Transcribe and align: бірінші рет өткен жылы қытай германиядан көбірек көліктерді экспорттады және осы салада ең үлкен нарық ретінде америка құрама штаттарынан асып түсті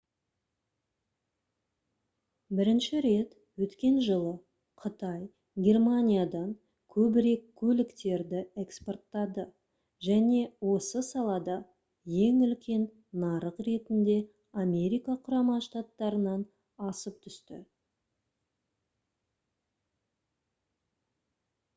бірінші 2.59 3.01
рет 3.05 3.33
өткен 3.65 3.99
жылы 4.05 4.31
қытай 4.85 5.19
германиядан 5.67 6.47
көбірек 6.95 7.43
көліктерді 7.61 8.41
экспорттады 8.63 9.45
және 10.09 10.41
осы 10.71 11.03
салада 11.09 11.59
ең 12.23 12.41
үлкен 12.49 12.89
нарық 13.25 13.63
ретінде 13.69 14.17
америка 14.65 15.19
құрама 15.29 15.61
штаттарынан 15.67 16.47
асып 16.89 17.23
түсті 17.27 17.61